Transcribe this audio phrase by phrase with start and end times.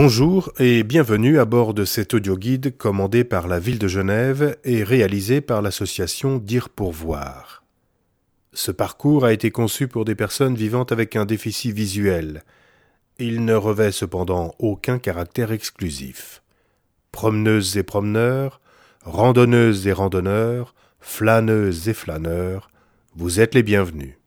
[0.00, 4.84] Bonjour et bienvenue à bord de cet audioguide commandé par la ville de Genève et
[4.84, 7.64] réalisé par l'association Dire pour voir.
[8.52, 12.44] Ce parcours a été conçu pour des personnes vivant avec un déficit visuel.
[13.18, 16.44] Il ne revêt cependant aucun caractère exclusif.
[17.10, 18.60] Promeneuses et promeneurs,
[19.02, 22.70] randonneuses et randonneurs, flâneuses et flâneurs,
[23.16, 24.17] vous êtes les bienvenus.